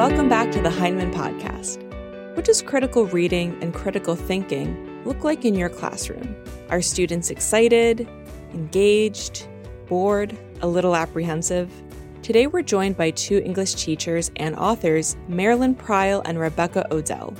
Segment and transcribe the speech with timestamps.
[0.00, 1.76] Welcome back to the Heinemann Podcast.
[2.34, 6.34] What does critical reading and critical thinking look like in your classroom?
[6.70, 8.08] Are students excited,
[8.54, 9.46] engaged,
[9.88, 11.70] bored, a little apprehensive?
[12.22, 17.34] Today we're joined by two English teachers and authors, Marilyn Pryle and Rebekah O'Dell,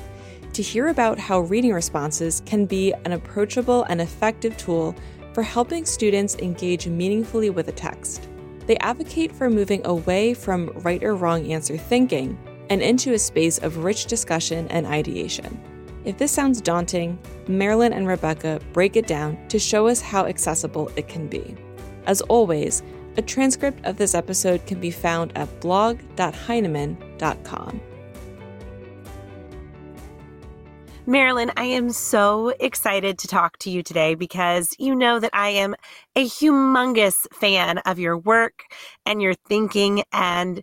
[0.53, 4.95] to hear about how reading responses can be an approachable and effective tool
[5.33, 8.29] for helping students engage meaningfully with a text.
[8.67, 12.39] They advocate for moving away from right or wrong answer thinking
[12.71, 15.61] and into a space of rich discussion and ideation.
[16.05, 20.91] If this sounds daunting, Marilyn and Rebekah break it down to show us how accessible
[20.97, 21.55] it can be.
[22.07, 22.83] As always,
[23.19, 27.81] a transcript of this episode can be found at blog.heinemann.com.
[31.07, 35.49] Marilyn, I am so excited to talk to you today because you know that I
[35.49, 35.75] am
[36.15, 38.63] a humongous fan of your work
[39.05, 40.05] and your thinking.
[40.13, 40.63] And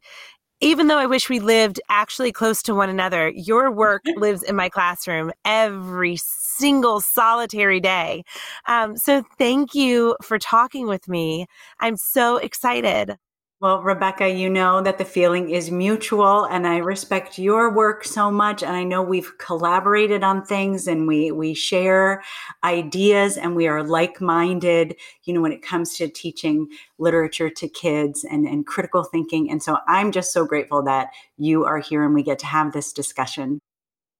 [0.61, 4.55] even though I wish we lived actually close to one another, your work lives in
[4.55, 8.23] my classroom every single solitary day.
[8.67, 11.45] Um, so thank you for talking with me.
[11.79, 13.17] I'm so excited.
[13.59, 18.29] Well, Rebekah, you know that the feeling is mutual and I respect your work so
[18.29, 22.21] much and I know we've collaborated on things and we we share
[22.63, 26.67] ideas and we are like-minded, you know, when it comes to teaching
[26.99, 29.49] literature to kids and and critical thinking.
[29.49, 32.73] And so I'm just so grateful that you are here and we get to have
[32.73, 33.59] this discussion.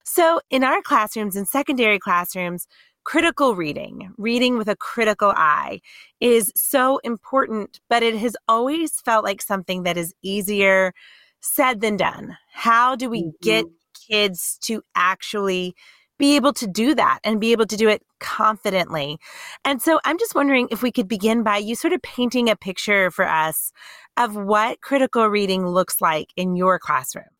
[0.04, 2.66] So, in our classrooms in secondary classrooms,
[3.08, 5.80] critical reading, reading with a critical eye,
[6.20, 10.92] is so important, but it has always felt like something that is easier
[11.40, 12.36] said than done.
[12.52, 13.30] How do we mm-hmm.
[13.40, 13.64] get
[14.10, 15.74] kids to actually
[16.18, 19.16] be able to do that and be able to do it confidently.
[19.64, 22.56] And so I'm just wondering if we could begin by you sort of painting a
[22.56, 23.72] picture for us
[24.18, 27.32] of what critical reading looks like in your classroom.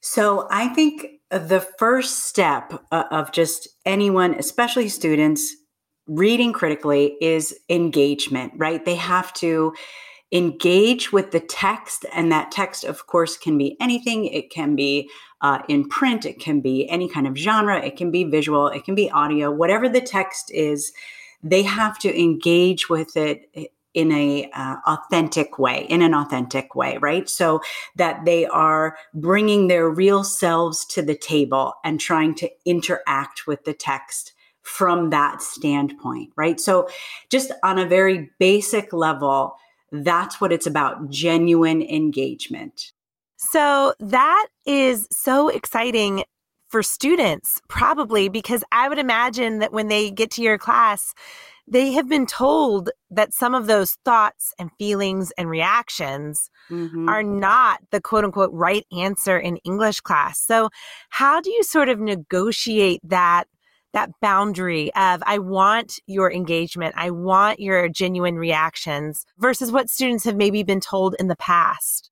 [0.00, 5.54] So I think the first step uh, of just anyone, especially students,
[6.06, 8.84] reading critically is engagement, right?
[8.84, 9.74] They have to
[10.32, 14.26] engage with the text, and that text, of course, can be anything.
[14.26, 15.10] It can be
[15.40, 18.84] uh, in print, it can be any kind of genre, it can be visual, it
[18.84, 20.92] can be audio, whatever the text is.
[21.42, 23.50] They have to engage with it
[23.96, 27.28] in a uh, authentic way in an authentic way right?
[27.28, 27.62] So
[27.96, 33.64] that they are bringing their real selves to the table and trying to interact with
[33.64, 36.60] the text from that standpoint right?
[36.60, 36.88] So
[37.30, 39.56] just on a very basic level
[39.90, 42.92] that's what it's about genuine engagement.
[43.36, 46.24] So that is so exciting
[46.68, 51.14] for students probably because i would imagine that when they get to your class
[51.68, 57.08] they have been told that some of those thoughts and feelings and reactions mm-hmm.
[57.08, 60.40] are not the quote unquote right answer in English class.
[60.40, 60.70] So,
[61.10, 63.44] how do you sort of negotiate that?
[63.92, 70.24] That boundary of I want your engagement, I want your genuine reactions versus what students
[70.24, 72.10] have maybe been told in the past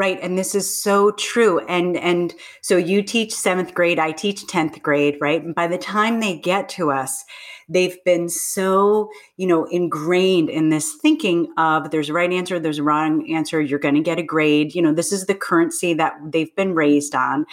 [0.00, 4.46] right and this is so true and and so you teach 7th grade i teach
[4.46, 5.44] 10th grade right?
[5.44, 7.24] And by the time they get to us
[7.68, 12.78] they've been so you know ingrained in this thinking of there's a right answer there's
[12.78, 15.92] a wrong answer you're going to get a grade you know this is the currency
[15.94, 17.44] that they've been raised on.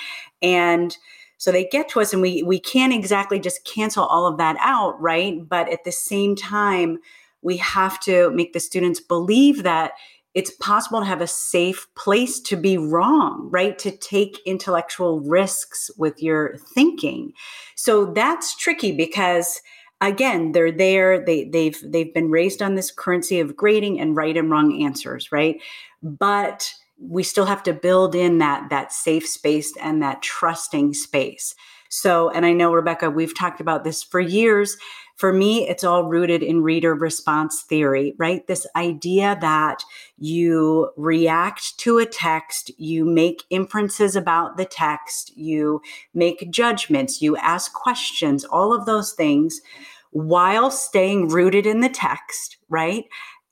[0.42, 0.98] And
[1.38, 4.56] so they get to us and we we can't exactly just cancel all of that
[4.62, 5.48] out right?
[5.48, 7.00] But at the same time
[7.42, 9.92] we have to make the students believe that
[10.38, 13.80] it's possible to have a safe place to be wrong, right?
[13.80, 17.34] To take intellectual risks with your thinking.
[17.76, 19.64] So that's tricky because
[20.00, 24.38] again, they're there, they they've they've been raised on this currency of grading and right
[24.38, 25.60] and wrong answers, right?
[26.04, 31.56] But we still have to build in that that safe space and that trusting space.
[31.90, 34.78] So, and I know Rebekah, we've talked about this for years
[35.18, 38.46] for me, it's all rooted in reader response theory, right?
[38.46, 39.84] This idea that
[40.20, 45.82] you react to a text, you make inferences about the text, you
[46.14, 49.60] make judgments, you ask questions, all of those things
[50.12, 53.06] while staying rooted in the text, right?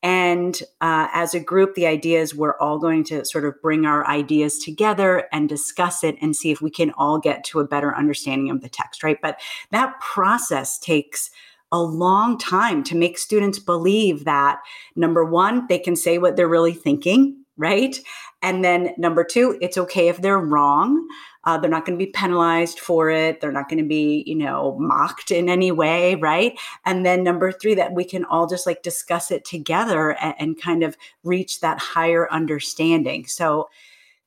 [0.04, 3.88] And uh, as a group, the idea is we're all going to sort of bring
[3.88, 7.68] our ideas together and discuss it and see if we can all get to a
[7.68, 9.18] better understanding of the text, right?
[9.20, 9.42] But
[9.72, 11.32] that process takes
[11.72, 14.60] a long time to make students believe that
[14.96, 18.00] number one, they can say what they're really thinking, right?
[18.42, 21.08] And then number two, it's okay if they're wrong.
[21.44, 23.40] Uh, they're not going to be penalized for it.
[23.40, 26.58] They're not going to be, you know, mocked in any way, right?
[26.86, 30.62] And then number three, that we can all just like discuss it together and, and
[30.62, 33.28] kind of reach that higher understanding.
[33.28, 33.70] So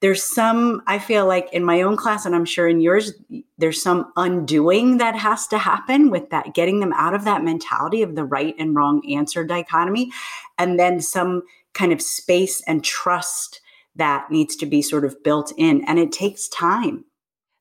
[0.00, 3.12] there's some i feel like in my own class and i'm sure in yours
[3.59, 8.03] there's some undoing that has to happen with that getting them out of that mentality
[8.03, 10.11] of the right and wrong answer dichotomy.
[10.56, 11.43] And then some
[11.75, 13.61] kind of space and trust
[13.97, 17.05] that needs to be sort of built in and it takes time.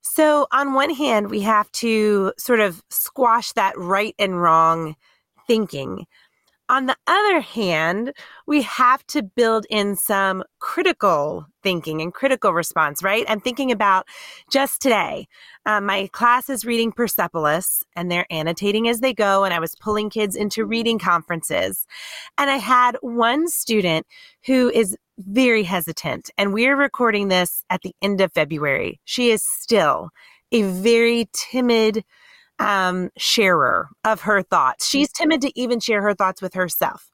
[0.04, 4.96] So on one hand we have to sort of squash that right and wrong
[5.48, 6.06] thinking
[6.70, 8.14] on the other hand,
[8.46, 13.26] we have to build in some critical thinking and critical response, right?
[13.28, 14.06] I'm thinking about
[14.52, 15.28] just today.
[15.66, 19.44] Um, my class is reading Persepolis and they're annotating as they go.
[19.44, 21.86] And I was pulling kids into reading conferences.
[22.38, 24.06] And I had one student
[24.46, 26.30] who is very hesitant.
[26.38, 29.00] And we're recording this at the end of February.
[29.06, 30.10] She is still
[30.52, 32.04] a very timid,
[32.60, 34.88] um, sharer of her thoughts.
[34.88, 37.12] She's timid to even share her thoughts with herself.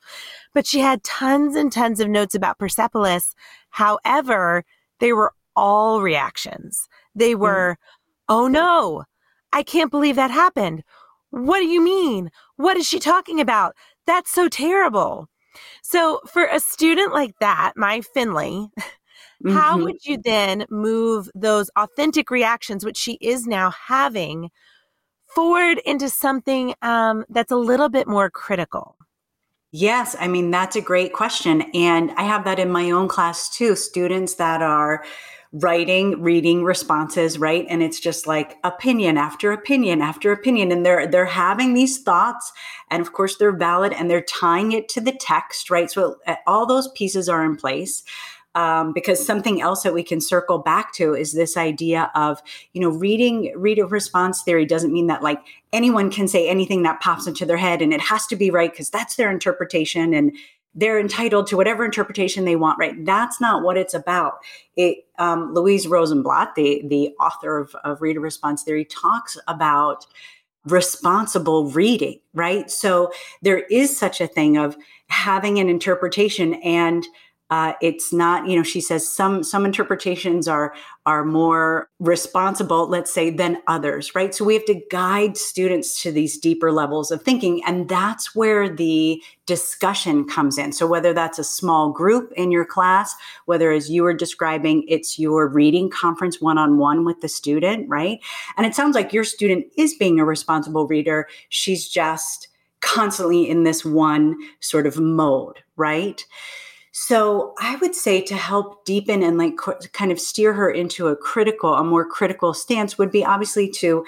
[0.54, 3.36] But she had tons and tons of notes about Persepolis.
[3.70, 4.64] However,
[5.00, 6.88] they were all reactions.
[7.16, 7.40] They mm.
[7.40, 7.78] were,
[8.30, 9.04] oh no,
[9.52, 10.84] I can't believe that happened.
[11.30, 12.30] What do you mean?
[12.58, 13.76] What is she talking about?
[14.06, 15.30] That's so terrible.
[15.84, 19.52] So, for a student like that, my Finley, mm-hmm.
[19.52, 24.50] how would you then move those authentic reactions, which she is now having,
[25.36, 28.96] forward into something um, that's a little bit more critical?
[29.72, 31.64] Yes, I mean, that's a great question.
[31.74, 35.04] And I have that in my own class too students that are
[35.54, 41.06] writing reading responses right and it's just like opinion after opinion after opinion and they're
[41.06, 42.52] they're having these thoughts
[42.90, 46.34] and of course they're valid and they're tying it to the text right so uh,
[46.48, 48.02] all those pieces are in place
[48.56, 52.42] um, because something else that we can circle back to is this idea of
[52.74, 55.40] you know reading reader response theory doesn't mean that like
[55.72, 58.72] anyone can say anything that pops into their head and it has to be right
[58.72, 60.36] because that's their interpretation and
[60.76, 63.06] they're entitled to whatever interpretation they want right?
[63.06, 64.40] That's not what it's about.
[64.76, 70.06] It um, louise rosenblatt the the author of, of reader response theory talks about
[70.66, 72.70] responsible reading right?
[72.70, 73.12] So
[73.42, 74.78] there is such a thing of
[75.08, 77.06] having an interpretation and
[77.54, 80.74] uh, it's not, you know, she says some some interpretations are
[81.06, 84.34] are more responsible, let's say, than others, right?
[84.34, 88.68] So we have to guide students to these deeper levels of thinking, and that's where
[88.68, 90.72] the discussion comes in.
[90.72, 93.14] So whether that's a small group in your class,
[93.46, 97.88] whether as you were describing, it's your reading conference one on one with the student,
[97.88, 98.20] right?
[98.58, 101.28] And it sounds like your student is being a responsible reader.
[101.50, 102.48] She's just
[102.82, 106.26] constantly in this one sort of mode, right?
[106.96, 109.58] So I would say to help deepen and like
[109.94, 114.06] kind of steer her into a critical, a more critical stance would be obviously to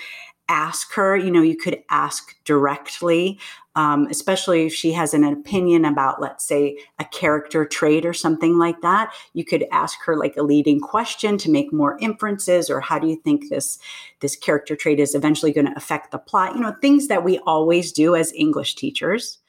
[0.50, 1.18] ask her.
[1.18, 3.40] You know, you could ask directly,
[3.76, 8.60] um, especially if she has an opinion about, let's say, a character trait or something
[8.60, 9.12] like that.
[9.34, 13.08] You could ask her like a leading question to make more inferences, or how do
[13.08, 13.80] you think this
[14.20, 16.54] this character trait is eventually going to affect the plot?
[16.54, 19.40] You know, things that we always do as English teachers.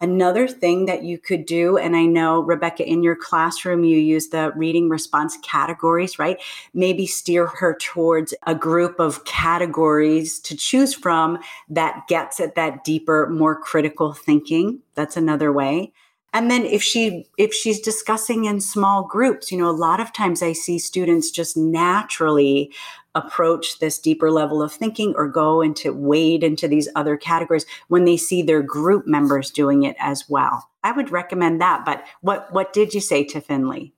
[0.00, 4.28] Another thing that you could do, and I know, Rebekah, in your classroom, you use
[4.28, 6.38] the reading response categories, right?
[6.74, 11.38] Maybe steer her towards a group of categories to choose from
[11.70, 14.80] that gets at that deeper, more critical thinking.
[14.94, 15.92] That's another way
[16.36, 20.12] and then if she if she's discussing in small groups you know a lot of
[20.12, 22.70] times i see students just naturally
[23.16, 28.04] approach this deeper level of thinking or go into wade into these other categories when
[28.04, 32.52] they see their group members doing it as well i would recommend that but what
[32.52, 33.92] what did you say to finley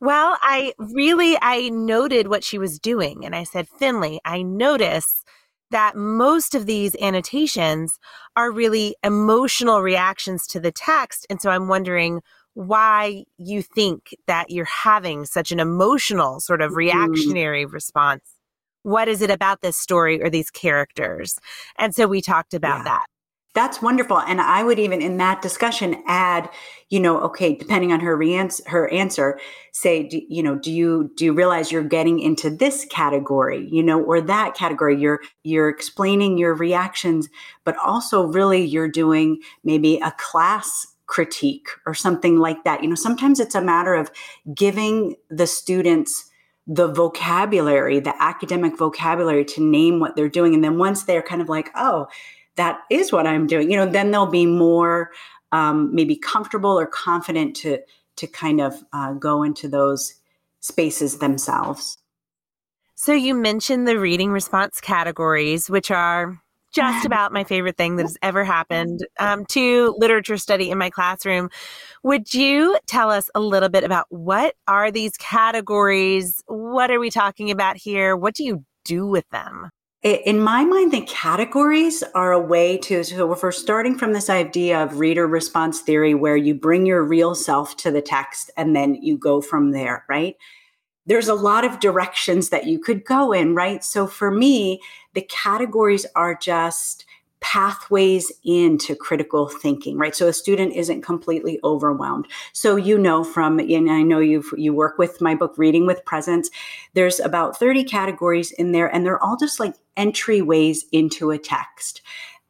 [0.00, 5.24] well i really i noted what she was doing and i said finley i notice
[5.72, 7.98] that most of these annotations
[8.36, 11.26] are really emotional reactions to the text.
[11.28, 12.22] And so I'm wondering
[12.54, 16.78] why you think that you're having such an emotional sort of mm-hmm.
[16.78, 17.74] reactionary mm-hmm.
[17.74, 18.22] response.
[18.82, 21.38] What is it about this story or these characters?
[21.78, 22.84] And so we talked about yeah.
[22.84, 23.06] that.
[23.54, 24.18] That's wonderful.
[24.18, 26.48] And I would even in that discussion add,
[26.88, 29.38] you know, okay, depending on her re- her answer,
[29.72, 33.82] say, do, you know, do you do you realize you're getting into this category, you
[33.82, 34.98] know, or that category?
[34.98, 37.28] You're you're explaining your reactions,
[37.64, 42.82] but also really you're doing maybe a class critique or something like that.
[42.82, 44.10] You know, sometimes it's a matter of
[44.54, 46.30] giving the students
[46.66, 50.54] the vocabulary, the academic vocabulary to name what they're doing.
[50.54, 52.06] And then once they're kind of like, oh,
[52.56, 55.10] that is what I'm doing, you know, then they'll be more
[55.52, 57.80] um, maybe comfortable or confident to
[58.16, 60.14] to kind of uh, go into those
[60.60, 61.98] spaces themselves.
[62.94, 66.41] So you mentioned the reading response categories, which are
[66.72, 70.90] just about my favorite thing that has ever happened um, to literature study in my
[70.90, 71.48] classroom.
[72.02, 76.42] Would you tell us a little bit about what are these categories?
[76.46, 78.16] What are we talking about here?
[78.16, 79.70] What do you do with them?
[80.02, 84.28] In my mind, the categories are a way to, so if we're starting from this
[84.28, 88.74] idea of reader response theory, where you bring your real self to the text and
[88.74, 90.34] then you go from there, right?
[91.06, 93.82] There's a lot of directions that you could go in, right?
[93.82, 94.80] So for me,
[95.14, 97.04] the categories are just
[97.42, 100.14] pathways into critical thinking right?
[100.14, 102.28] So a student isn't completely overwhelmed.
[102.52, 106.04] So you know from and i know you you work with my book reading with
[106.04, 106.50] presence
[106.94, 112.00] there's about 30 categories in there and they're all just like entryways into a text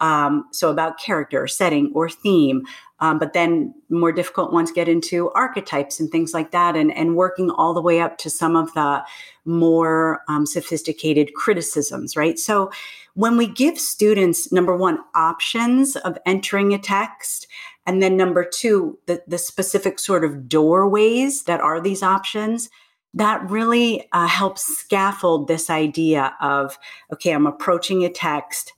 [0.03, 2.65] um, so about character setting or theme
[3.03, 7.17] um, but then more difficult ones get into archetypes and things like that, and, and
[7.17, 9.03] working all the way up to some of the
[9.45, 12.39] more um, sophisticated criticisms, right?
[12.39, 12.71] So
[13.15, 17.49] when we give students, number one, options of entering a text,
[17.87, 22.71] and then number two, the, the specific sort of doorways that are these options,
[23.15, 26.79] that really uh, helps scaffold this idea of
[27.13, 28.75] okay, I'm approaching a text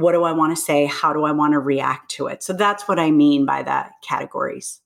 [0.00, 0.86] what do I want to say?
[0.86, 2.42] How do I want to react to it?
[2.42, 4.80] So that's what I mean by that categories.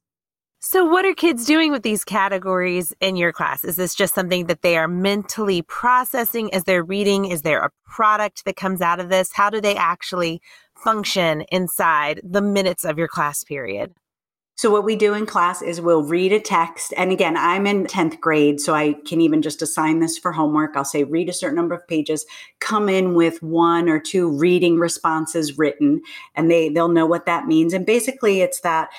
[0.67, 3.65] So, what are kids doing with these categories in your class?
[3.65, 7.27] Is this just something that they are mentally processing as they're reading?
[7.27, 9.31] Is there a product that comes out of this?
[9.35, 10.41] How do they actually
[10.75, 13.93] function inside the minutes of your class period?
[14.57, 16.95] So, what we do in class is we'll read a text.
[16.97, 20.77] And again, I'm in 10th grade, so I can even just assign this for homework.
[20.77, 22.25] I'll say, read a certain number of pages,
[22.61, 26.03] come in with one or two reading responses written,
[26.37, 27.73] and they, they'll know what that means.
[27.73, 28.91] And basically, it's that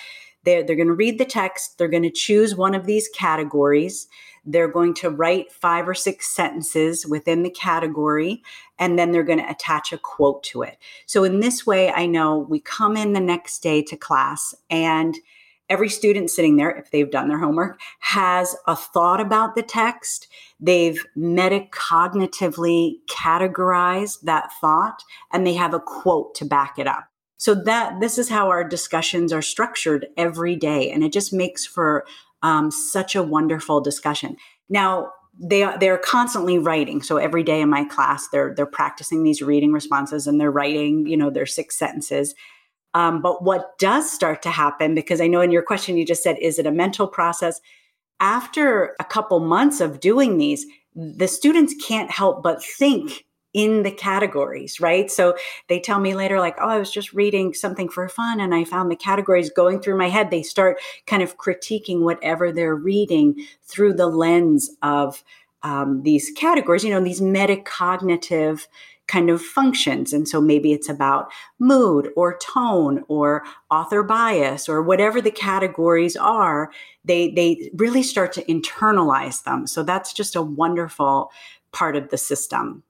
[0.43, 4.07] they're, they're going to read the text, they're going to choose one of these categories.
[4.45, 8.43] They're going to write five or six sentences within the category,
[8.77, 10.77] and then they're going to attach a quote to it.
[11.05, 15.15] So, in this way, I know we come in the next day to class and
[15.69, 20.27] every student sitting there, if they've done their homework, has a thought about the text.
[20.59, 27.05] They've metacognitively categorized that thought and they have a quote to back it up.
[27.37, 30.91] So that this is how our discussions are structured every day.
[30.91, 32.05] And it just makes for
[32.41, 34.37] um, such a wonderful discussion.
[34.69, 39.23] Now, they are they're constantly writing so every day in my class they're they're practicing
[39.23, 42.33] these reading responses and they're writing you know their six sentences
[42.95, 46.23] um, but what does start to happen, because I know in your question you just
[46.23, 47.59] said, is it a mental process?
[48.21, 53.91] After a couple months of doing these, the students can't help but think in the
[53.91, 55.11] categories, right?
[55.11, 55.35] So
[55.67, 58.63] they tell me later, like, oh, I was just reading something for fun and I
[58.63, 60.31] found the categories going through my head.
[60.31, 65.21] They start kind of critiquing whatever they're reading through the lens of
[65.63, 68.67] um, these categories, you know, these metacognitive
[69.07, 70.13] kind of functions.
[70.13, 76.15] And so maybe it's about mood or tone or author bias or whatever the categories
[76.15, 76.71] are,
[77.03, 79.67] they, they really start to internalize them.
[79.67, 81.31] So that's just a wonderful
[81.71, 82.83] part of the system.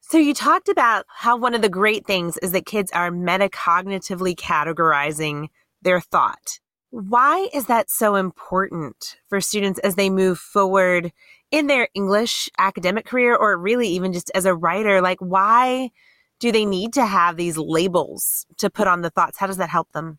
[0.00, 4.34] So you talked about how one of the great things is that kids are metacognitively
[4.34, 5.48] categorizing
[5.80, 6.60] their thought.
[6.90, 11.12] Why is that so important for students as they move forward
[11.52, 15.00] in their English academic career or really even just as a writer?
[15.00, 15.90] Like, why
[16.40, 19.38] do they need to have these labels to put on the thoughts?
[19.38, 20.18] How does that help them?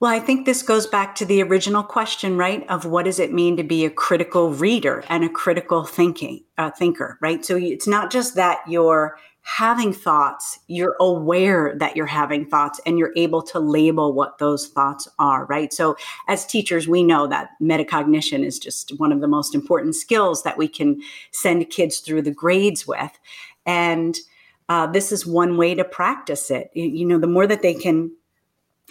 [0.00, 2.68] Well, I think this goes back to the original question, right?
[2.68, 6.70] Of what does it mean to be a critical reader and a critical thinking uh,
[6.70, 7.44] thinker, right?
[7.44, 9.16] So it's not just that you're
[9.46, 14.66] having thoughts, you're aware that you're having thoughts and you're able to label what those
[14.66, 15.72] thoughts are, right?
[15.72, 20.42] So, as teachers, we know that metacognition is just one of the most important skills
[20.42, 21.00] that we can
[21.30, 23.12] send kids through the grades with.
[23.64, 24.18] And
[24.68, 26.70] uh, this is one way to practice it.
[26.74, 28.10] You know, the more that they can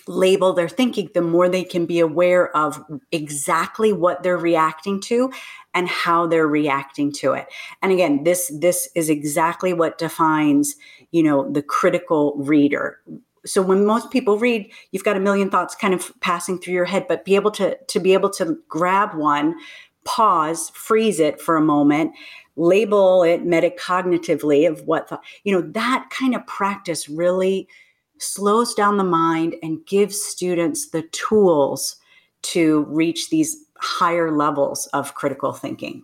[0.08, 5.32] label their thinking, the more they can be aware of exactly what they're reacting to
[5.74, 7.48] and how they're reacting to it.
[7.82, 10.76] And again, this this is exactly what defines,
[11.12, 13.00] you know, the critical reader.
[13.46, 16.86] So when most people read, you've got a million thoughts kind of passing through your
[16.86, 19.56] head, but be able to to be able to grab one,
[20.04, 22.12] pause, freeze it for a moment,
[22.56, 27.68] label it metacognitively of what the, you know, that kind of practice really
[28.20, 31.98] slows down the mind and gives students the tools
[32.42, 36.04] to reach these higher levels of critical thinking.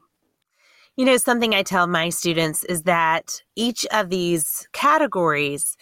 [0.98, 5.78] You know, something I tell my students is that each of these categories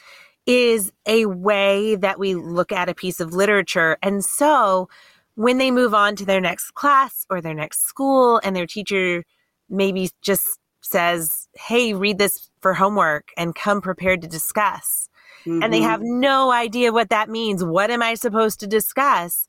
[0.45, 3.97] is a way that we look at a piece of literature.
[4.01, 4.89] And so
[5.35, 9.23] when they move on to their next class or their next school and their teacher
[9.69, 15.08] maybe just says, Hey, read this for homework and come prepared to discuss.
[15.45, 15.63] Mm-hmm.
[15.63, 17.63] And they have no idea what that means.
[17.63, 19.47] What am I supposed to discuss?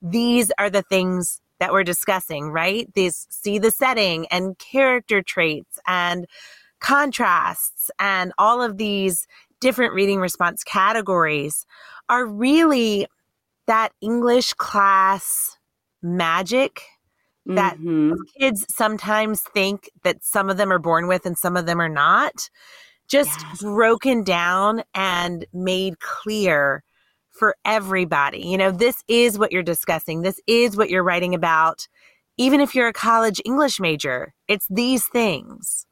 [0.00, 2.92] These are the things that we're discussing, right?
[2.94, 6.26] These see the setting and character traits and
[6.80, 9.26] contrasts and all of these
[9.60, 11.64] different reading response categories
[12.08, 13.06] are really
[13.66, 15.56] that English class
[16.02, 16.82] magic
[17.46, 18.14] that Mhm.
[18.38, 21.88] kids sometimes think that some of them are born with and some of them are
[21.88, 22.50] not
[23.12, 23.60] just Yes.
[23.60, 26.82] broken down and made clear
[27.30, 28.40] for everybody.
[28.46, 30.22] You know this is what you're discussing.
[30.22, 31.88] This is what you're writing about.
[32.38, 35.86] Even if you're a college english major it's these things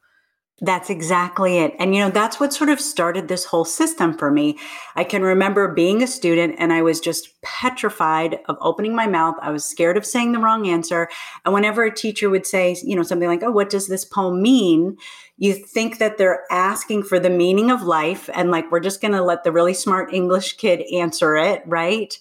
[0.63, 1.73] That's exactly it.
[1.79, 4.59] And, you know, that's what sort of started this whole system for me.
[4.95, 9.33] I can remember being a student and I was just petrified of opening my mouth.
[9.41, 11.09] I was scared of saying the wrong answer.
[11.45, 14.39] And whenever a teacher would say, you know, something like, oh, what does this poem
[14.39, 14.97] mean?
[15.37, 18.29] You think that they're asking for the meaning of life.
[18.35, 21.63] And like, we're just going to let the really smart English kid answer it.
[21.65, 22.15] Right.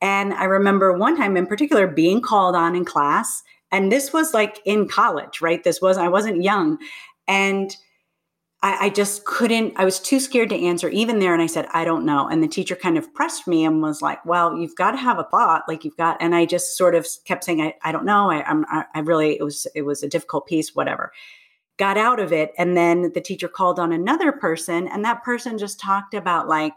[0.00, 3.42] And I remember one time in particular being called on in class.
[3.70, 5.62] And this was like in college, right?
[5.62, 6.78] This was, I wasn't young.
[7.26, 7.74] And
[8.62, 11.32] I, I, just couldn't, I was too scared to answer even there.
[11.32, 12.28] And I said, I don't know.
[12.28, 15.18] And the teacher kind of pressed me and was like, well, you've got to have
[15.18, 15.64] a thought.
[15.68, 18.30] Like you've got, and I just sort of kept saying, I, I don't know.
[18.30, 21.12] I, I'm, I really, it was, it was a difficult piece, whatever.
[21.76, 22.52] Got out of it.
[22.56, 26.74] And then the teacher called on another person and that person just talked about like,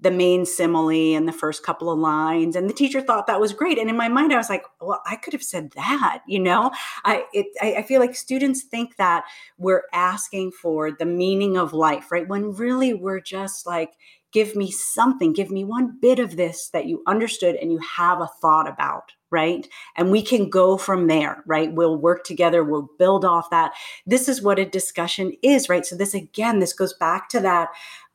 [0.00, 3.52] the main simile in the first couple of lines and the teacher thought that was
[3.52, 6.38] great and in my mind i was like well i could have said that you
[6.38, 6.70] know?
[7.04, 9.24] I it, I, I feel like students think that
[9.56, 12.28] we're asking for the meaning of life right?
[12.28, 13.94] When really we're just like
[14.30, 18.20] give me something give me one bit of this that you understood and you have
[18.20, 19.68] a thought about right?
[19.94, 21.72] And we can go from there right?
[21.72, 23.72] We'll work together we'll build off that.
[24.06, 25.84] This is what a discussion is right?
[25.84, 27.68] So this again this goes back to that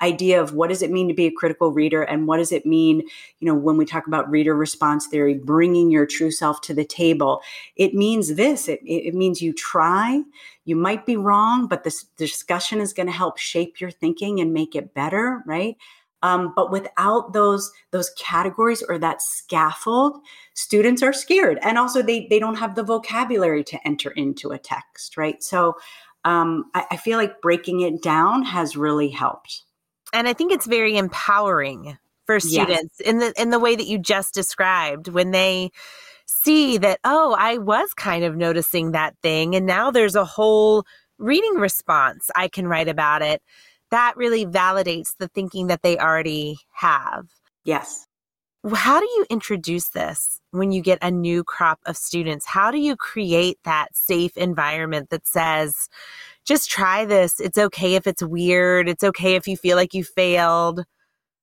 [0.04, 2.66] idea of what does it mean to be a critical reader and what does it
[2.66, 3.02] mean
[3.40, 6.86] you know when we talk about reader response theory bringing your true self to the
[6.86, 7.42] table.
[7.76, 10.22] It means this it, it means you try
[10.66, 14.54] you might be wrong but this discussion is going to help shape your thinking and
[14.54, 15.78] make it better right?
[16.22, 20.20] Um, but without those those categories or that scaffold
[20.54, 21.60] students are scared.
[21.62, 25.42] And also they they don't have the vocabulary to enter into a text right?
[25.42, 25.78] So
[26.26, 29.64] um, I, I feel like breaking it down has really helped
[30.14, 33.10] and I think it's very empowering for students yes.
[33.10, 35.72] in the in the way that you just described when they
[36.26, 40.86] see that oh I was kind of noticing that thing and now there's a whole
[41.18, 43.42] reading response I can write about it.
[43.92, 47.28] That really validates the thinking that they already have.
[47.64, 48.08] Yes.
[48.74, 52.46] How do you introduce this when you get a new crop of students?
[52.46, 55.90] How do you create that safe environment that says
[56.46, 57.40] just try this.
[57.40, 58.90] It's okay if it's weird.
[58.90, 60.86] It's okay if you feel like you failed.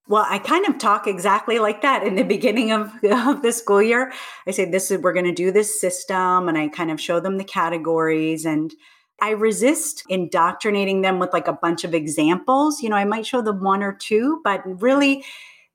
[0.09, 3.81] Well, I kind of talk exactly like that in the beginning of, of the school
[3.83, 4.13] year.
[4.47, 6.49] I say, this is, we're going to do this system.
[6.49, 8.75] And I kind of show them the categories and
[9.23, 12.83] I resist indoctrinating them with like a bunch of examples.
[12.83, 15.25] You know, I might show them one or two, but really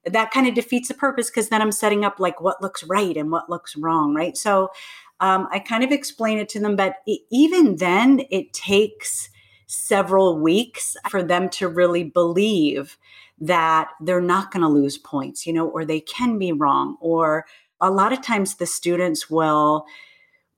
[0.04, 3.16] that kind of defeats the purpose because then I'm setting up like what looks right
[3.16, 4.14] and what looks wrong.
[4.14, 4.38] Right.
[4.38, 4.70] So
[5.20, 9.30] um, I kind of explain it to them, but it, even then, it takes
[9.68, 12.98] several weeks for them to really believe
[13.40, 16.98] that they're not going to lose points, you know, or they can be wrong.
[17.02, 17.46] Or
[17.82, 19.86] a lot of times the students will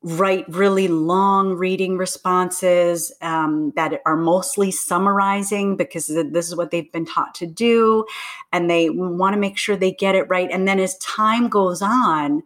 [0.04, 6.92] write really long reading responses um, that are mostly summarizing because this is what they've
[6.92, 8.06] been taught to do.
[8.54, 10.50] And they want to make sure they get it right.
[10.52, 12.44] And then as time goes on,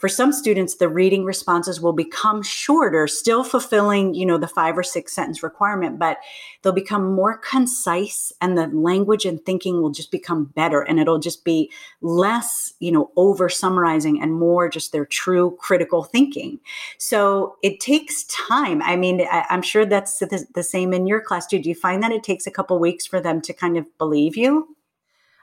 [0.00, 4.76] for some students the reading responses will become shorter still fulfilling you know the five
[4.76, 6.18] or six sentence requirement but
[6.62, 10.82] they'll become more concise and the language and thinking will just become better.
[10.82, 16.04] And it'll just be less you know over summarizing and more just their true critical
[16.04, 16.58] thinking.
[16.98, 18.82] So it takes time.
[18.82, 21.46] I mean I, am sure that's the, the same in your class.
[21.46, 23.86] Too do you find that it takes a couple weeks for them to kind of
[23.98, 24.76] believe you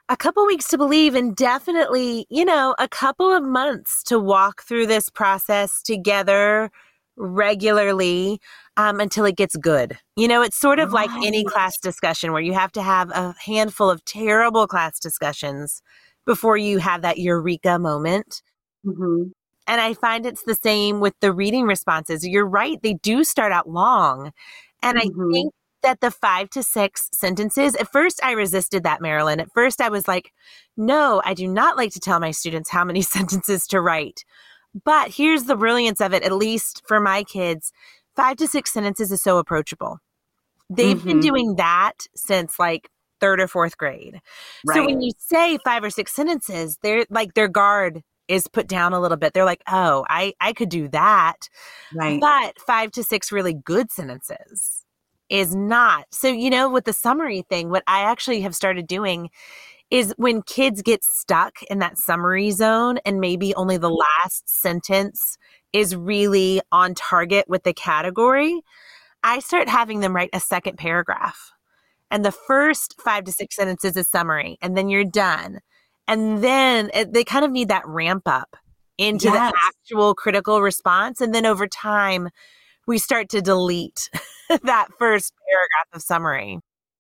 [0.10, 4.64] a couple weeks to believe and definitely, you know, a couple of months to walk
[4.64, 6.72] through this process together
[7.18, 8.40] regularly
[8.78, 9.98] um, until it gets good.
[10.16, 13.36] You know, it's sort of like any class discussion where you have to have a
[13.44, 15.82] handful of terrible class discussions
[16.26, 18.42] before you have that eureka moment.
[18.86, 19.30] Mm-hmm.
[19.70, 22.26] And I find it's the same with the reading responses.
[22.26, 24.32] You're right, they do start out long.
[24.82, 25.22] And mm-hmm.
[25.22, 29.40] I think that the five to six sentences, at first I resisted that, Marilyn.
[29.40, 30.34] At first I was like,
[30.76, 34.24] no, I do not like to tell my students how many sentences to write.
[34.84, 37.72] But here's the brilliance of it, at least for my kids
[38.18, 40.00] five to six sentences is so approachable.
[40.70, 41.08] They've mm-hmm.
[41.08, 42.90] been doing that since like
[43.22, 44.20] third or fourth grade.
[44.66, 44.76] Right.
[44.76, 48.92] So when you say five or six sentences, they're like their guard is put down
[48.92, 49.34] a little bit.
[49.34, 51.48] They're like, "Oh, I I could do that."
[51.96, 52.20] Right.
[52.20, 54.77] But five to six really good sentences
[55.30, 56.06] is not.
[56.12, 59.30] So, you know, with the summary thing, what I actually have started doing
[59.90, 64.04] is when kids get stuck in that summary zone and maybe only the mm-hmm.
[64.24, 65.38] last sentence
[65.74, 68.62] is really on target with the category,
[69.24, 71.52] I start having them write a second paragraph.
[72.10, 75.60] And the first five to six sentences is summary, and then you're done.
[76.08, 78.56] And then it, they kind of need that ramp up
[78.98, 79.52] into yes.
[79.52, 81.20] the actual critical response.
[81.20, 82.30] And then over time,
[82.88, 84.10] we start to delete
[84.64, 86.60] that first paragraph of summary.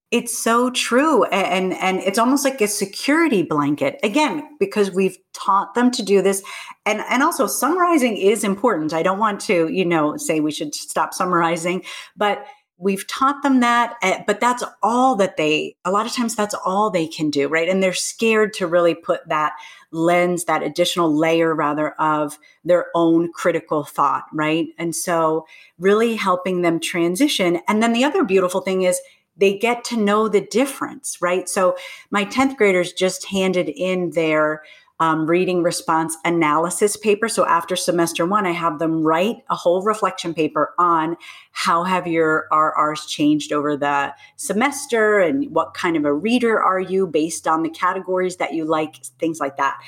[0.09, 1.25] It's so true.
[1.25, 3.99] And, and it's almost like a security blanket.
[4.03, 6.41] Again, because we've taught them to do this.
[6.85, 8.93] And, and also summarizing is important.
[8.93, 11.83] I don't want to, you know, say we should stop summarizing,
[12.15, 12.45] but
[12.77, 16.55] we've taught them that, eh, but that's all that they, a lot of times that's
[16.65, 17.67] all they can do, right?
[17.69, 19.53] And they're scared to really put that
[19.91, 24.67] lens, that additional layer rather of their own critical thought, right?
[24.77, 25.47] And so
[25.79, 27.61] really helping them transition.
[27.67, 29.01] And then the other beautiful thing is
[29.37, 31.47] they get to know the difference, right?
[31.47, 31.77] So
[32.11, 34.63] my 10th graders just handed in their
[34.99, 37.29] um, reading response analysis paper.
[37.29, 41.17] So after semester one, I have them write a whole reflection paper on
[41.51, 46.79] how have your RRs changed over the semester and what kind of a reader are
[46.79, 49.79] you based on the categories that you like, things like that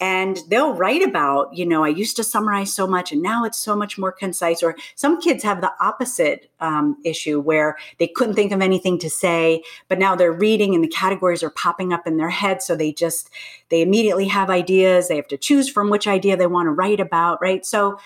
[0.00, 3.58] and they'll write about you know i used to summarize so much and now it's
[3.58, 8.34] so much more concise or some kids have the opposite um, issue where they couldn't
[8.34, 12.06] think of anything to say but now they're reading and the categories are popping up
[12.06, 13.30] in their head so they just
[13.70, 17.00] they immediately have ideas they have to choose from which idea they want to write
[17.00, 17.64] about right?
[17.64, 17.98] So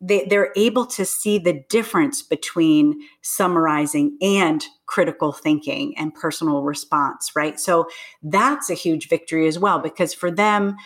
[0.00, 7.34] they, they're able to see the difference between summarizing and critical thinking and personal response
[7.34, 7.58] right?
[7.58, 7.88] So
[8.22, 10.76] that's a huge victory as well because for them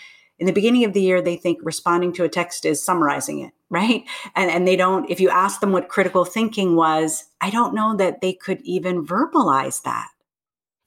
[0.43, 3.53] in the beginning of the year, they think responding to a text is summarizing it,
[3.71, 4.03] right?
[4.35, 7.95] And, and they don't, if you ask them what critical thinking was, I don't know
[7.97, 10.09] that they could even verbalize that.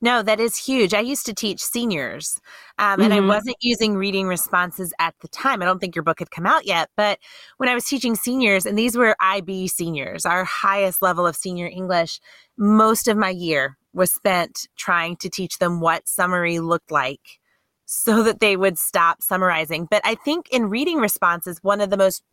[0.01, 0.93] No, that is huge.
[0.93, 2.37] I used to teach seniors,
[2.77, 3.23] um, and mm-hmm.
[3.23, 5.61] I wasn't using reading responses at the time.
[5.61, 7.17] I don't think your book had come out yet, but
[7.57, 11.67] when I was teaching seniors, and these were IB seniors, our highest level of senior
[11.67, 12.19] English,
[12.57, 17.39] most of my year was spent trying to teach them what summary looked like
[17.85, 19.87] so that they would stop summarizing.
[19.89, 22.23] But I think in reading responses, one of the most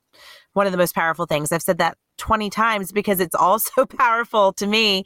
[0.53, 4.53] one of the most powerful things, I've said that 20 times because it's also powerful
[4.55, 5.05] to me,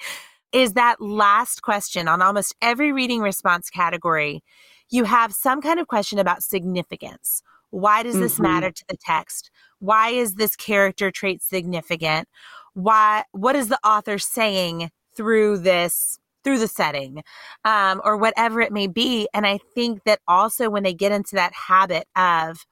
[0.53, 4.43] is that last question on almost every reading response category.
[4.91, 7.43] You have some kind of question about significance.
[7.71, 8.43] Why does this mm-hmm.
[8.45, 9.51] matter to the text?
[9.79, 12.29] Why is this character trait significant?
[12.75, 17.25] Why what is the author saying through this through the setting
[17.65, 19.29] um, or whatever it may be.
[19.35, 22.65] And I think that also when they get into that habit of,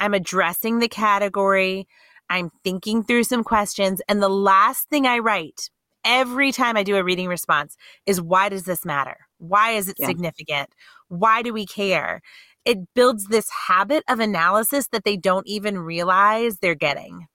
[0.00, 1.86] I'm addressing the category,
[2.30, 5.68] I'm thinking through some questions, and the last thing I write
[6.06, 9.16] every time I do a reading response is why does this matter?
[9.36, 10.06] Why is it yeah.
[10.06, 10.70] significant?
[11.08, 12.22] Why do we care?
[12.64, 17.26] It builds this habit of analysis that they don't even realize they're getting.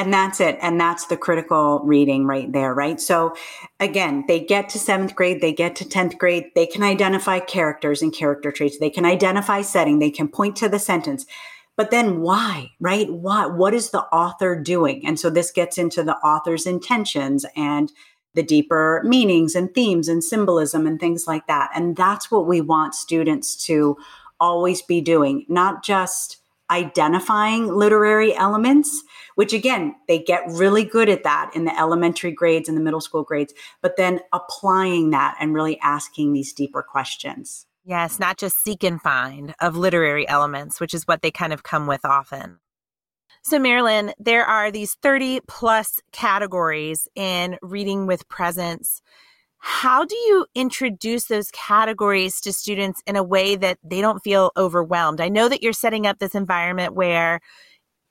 [0.00, 0.56] And that's it.
[0.62, 2.98] And that's the critical reading right there, right?
[2.98, 3.34] So
[3.80, 8.00] again, they get to seventh grade, they get to 10th grade, they can identify characters
[8.00, 11.26] and character traits, they can identify setting, they can point to the sentence.
[11.76, 13.12] But then why, right?
[13.12, 13.44] Why?
[13.44, 15.06] what is the author doing?
[15.06, 17.92] And so this gets into the author's intentions and
[18.32, 21.72] the deeper meanings and themes and symbolism and things like that.
[21.74, 23.98] And that's what we want students to
[24.40, 26.39] always be doing, not just
[26.70, 29.02] identifying literary elements,
[29.34, 33.00] which again, they get really good at that in the elementary grades and the middle
[33.00, 33.52] school grades,
[33.82, 37.66] but then applying that and really asking these deeper questions.
[37.84, 41.62] Yes, not just seek and find of literary elements, which is what they kind of
[41.62, 42.58] come with often.
[43.42, 49.00] So, Marilyn, there are these 30 plus categories in reading with presence
[49.60, 54.52] how do you introduce those categories to students in a way that they don't feel
[54.56, 55.20] overwhelmed?
[55.20, 57.40] I know that you're setting up this environment where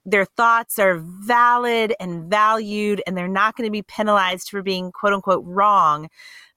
[0.06, 4.92] their thoughts are valid and valued and they're not going to be penalized for being
[4.92, 6.08] quote unquote wrong.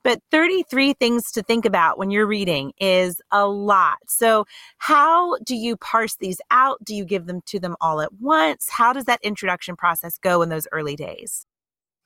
[0.05, 3.99] But 33 things to think about when you're reading is a lot.
[4.09, 4.47] So,
[4.79, 6.85] how do you parse these out?
[6.85, 8.69] Do you give them to them all at once?
[8.69, 11.47] How does that introduction process go in those early days?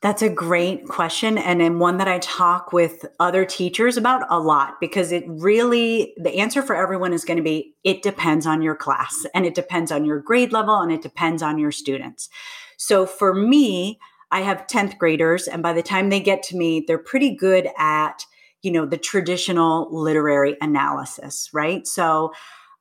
[0.02, 4.38] That's a great question and, and one that I talk with other teachers about a
[4.38, 8.61] lot because it really, the answer for everyone is going to be it depends on
[8.61, 12.28] your class and it depends on your grade level and it depends on your students.
[12.76, 13.98] So for me,
[14.30, 17.68] I have 10th graders, and by the time they get to me, they're pretty good
[17.78, 18.24] at,
[18.62, 21.87] you know, the traditional literary analysis, right?
[21.87, 22.32] So,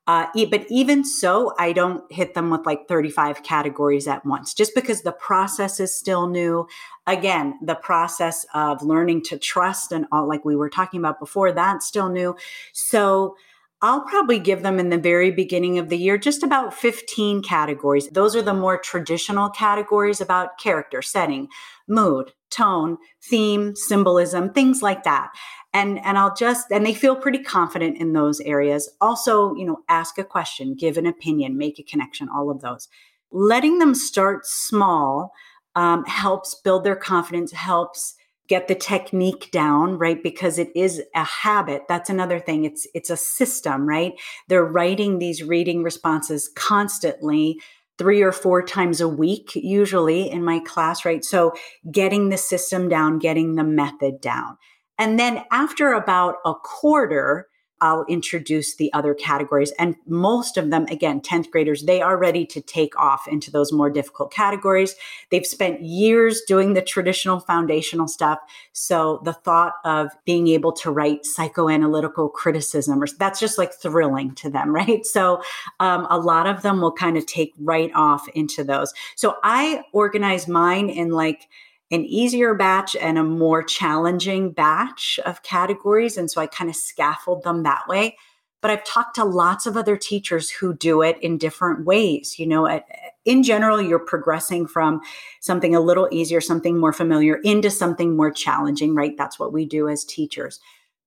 [0.08, 4.76] uh, but even so, I don't hit them with like 35 categories at once, just
[4.76, 6.68] because the process is still new.
[7.08, 11.52] Again, the process of learning to trust and all, like we were talking about before,
[11.52, 12.36] that's still new.
[12.74, 13.36] So,
[13.82, 18.08] I'll probably give them in the very beginning of the year just about 15 categories.
[18.08, 21.50] Those are the more traditional categories about character, setting,
[21.88, 25.30] mood, tone, theme, symbolism, things like that.
[25.76, 28.90] And and I'll just and they feel pretty confident in those areas.
[29.02, 32.88] Also, you know, ask a question, give an opinion, make a connection, all of those.
[33.30, 35.34] Letting them start small
[35.76, 38.16] um, helps build their confidence, helps
[38.48, 40.24] get the technique down right?
[40.24, 41.82] Because it is a habit.
[41.90, 42.64] That's another thing.
[42.64, 44.14] It's it's a system right?
[44.48, 47.60] They're writing these reading responses constantly
[47.98, 51.26] three or four times a week usually in my class right?
[51.26, 51.54] So
[51.92, 54.58] getting the system down getting the method down
[54.98, 57.48] and then after about a quarter
[57.82, 59.74] I'll introduce the other categories.
[59.78, 63.74] And most of them, again, 10th graders, they are ready to take off into those
[63.74, 64.96] more difficult categories.
[65.30, 68.40] They've spent years doing the traditional foundational stuff.
[68.72, 74.34] So the thought of being able to write psychoanalytical criticism, or that's just like thrilling
[74.36, 75.06] to them, right?
[75.06, 75.42] So
[75.80, 78.94] um, a lot of them will kind of take right off into those.
[79.16, 81.48] So I organize mine in like,
[81.92, 86.18] an easier batch and a more challenging batch of categories.
[86.18, 88.18] And so I kind of scaffold them that way.
[88.62, 92.40] But I've talked to lots of other teachers who do it in different ways.
[92.40, 92.86] You know, at,
[93.24, 95.02] in general, you're progressing from
[95.40, 99.16] something a little easier, something more familiar, into something more challenging, right?
[99.16, 100.60] That's what we do as teachers.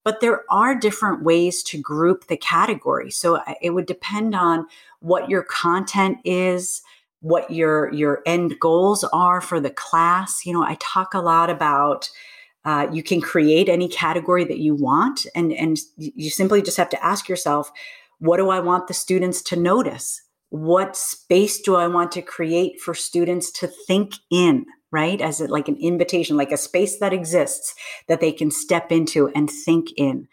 [0.05, 3.11] But there are different ways to group the category.
[3.11, 4.67] So uh, it would depend on
[5.01, 6.83] what your content is,
[7.21, 10.45] what your your end goals are for the class.
[10.47, 12.11] You know i talk a lot about
[12.65, 16.91] uh, you can create any category that you want and and you simply just have
[16.91, 17.71] to ask yourself
[18.19, 20.23] what do i want the students to notice?
[20.51, 25.21] What space do i want to create for students to think in right?
[25.21, 27.75] As it like an invitation like a space that exists
[28.09, 30.29] that they can step into and think in.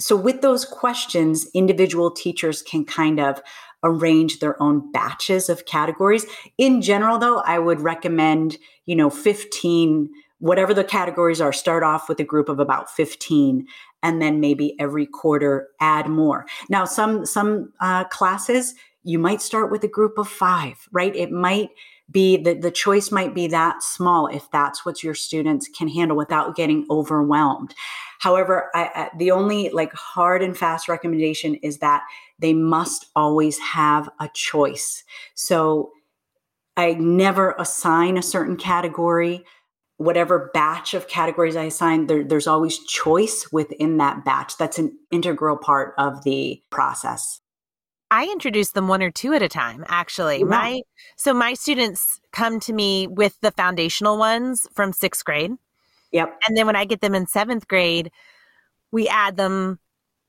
[0.00, 3.40] So with those questions individual teachers can kind of
[3.82, 6.26] arrange their own batches of categories.
[6.58, 12.08] In general, though, I would recommend, you know, 15, whatever the categories are, start off
[12.08, 13.66] with a group of about 15
[14.02, 16.46] and then maybe every quarter add more.
[16.68, 21.14] Now, some some uh, classes you might start with a group of five, right?
[21.16, 21.70] It might
[22.10, 26.16] be that the choice might be that small if that's what your students can handle
[26.16, 27.74] without getting overwhelmed.
[28.20, 32.02] However, I, I, the only like hard and fast recommendation is that
[32.38, 35.04] they must always have a choice.
[35.34, 35.92] So
[36.76, 39.44] I never assign a certain category.
[39.96, 44.56] Whatever batch of categories I assign, there, there's always choice within that batch.
[44.56, 47.40] That's an integral part of the process.
[48.10, 50.42] I introduce them one or two at a time, actually.
[50.42, 50.82] My
[51.16, 55.52] so my students come to me with the foundational ones from sixth grade.
[56.12, 56.40] Yep.
[56.46, 58.10] And then when I get them in seventh grade,
[58.90, 59.78] we add them,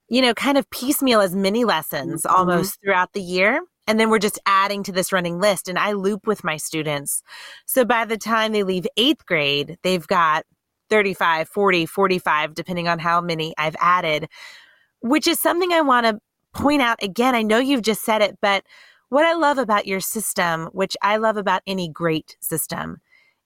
[0.09, 2.35] you know, kind of piecemeal as mini lessons mm-hmm.
[2.35, 3.61] almost throughout the year.
[3.87, 5.67] And then we're just adding to this running list.
[5.67, 7.23] And I loop with my students.
[7.65, 10.45] So by the time they leave eighth grade, they've got
[10.91, 14.27] 35, 40, 45, depending on how many I've added,
[14.99, 16.19] which is something I want to
[16.53, 17.35] point out again.
[17.35, 18.63] I know you've just said it, but
[19.09, 22.97] what I love about your system, which I love about any great system,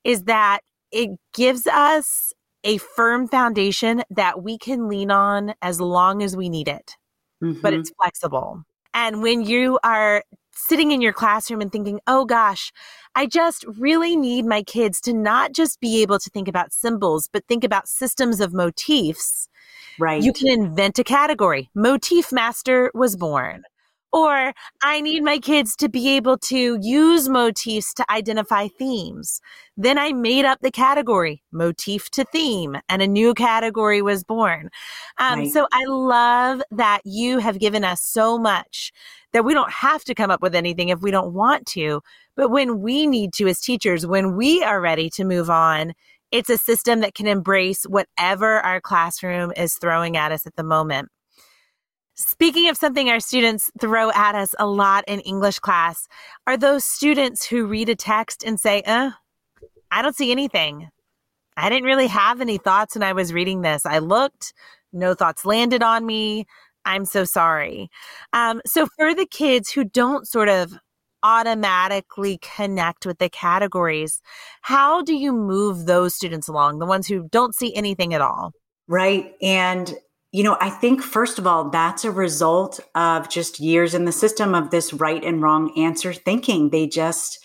[0.03, 6.23] is that it gives us a firm foundation that we can lean on as long
[6.23, 6.95] as we need it,
[7.43, 7.61] mm-hmm.
[7.61, 8.63] but it's flexible.
[8.93, 10.23] And when you are
[10.55, 12.71] sitting in your classroom and thinking, oh gosh,
[13.15, 17.29] I just really need my kids to not just be able to think about symbols,
[17.31, 19.49] but think about systems of motifs.
[19.99, 20.21] Right.
[20.21, 21.69] You can invent a category.
[21.73, 23.63] Motif Master was born.
[24.15, 29.41] Or I need my kids to be able to use motifs to identify themes.
[29.75, 34.69] Then I made up the category motif to theme and a new category was born.
[35.17, 35.51] Um, right.
[35.51, 38.93] So I love that you have given us so much
[39.33, 42.01] that we don't have to come up with anything if we don't want to.
[42.37, 45.91] But when we need to as teachers, when we are ready to move on,
[46.31, 50.63] it's a system that can embrace whatever our classroom is throwing at us at the
[50.63, 51.09] moment.
[52.15, 56.07] Speaking of something our students throw at us a lot in English class,
[56.47, 59.11] are those students who read a text and say, uh,
[59.91, 60.89] I don't see anything.
[61.57, 63.85] I didn't really have any thoughts when I was reading this.
[63.85, 64.53] I looked,
[64.93, 66.45] no thoughts landed on me.
[66.85, 67.89] I'm so sorry.
[68.31, 70.73] Um, so, for the kids who don't sort of
[71.25, 74.21] automatically connect with the categories.
[74.61, 78.53] How do you move those students along, the ones who don't see anything at all?
[78.87, 79.33] Right.
[79.41, 79.95] And,
[80.31, 84.11] you know, I think, first of all, that's a result of just years in the
[84.11, 86.69] system of this right and wrong answer thinking.
[86.69, 87.39] They just,